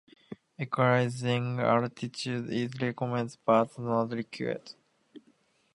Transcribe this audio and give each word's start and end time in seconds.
Equalising 0.59 1.59
altitude 1.59 2.49
is 2.51 2.71
recommended 2.81 3.37
but 3.45 3.77
not 3.77 4.11
required. 4.11 4.73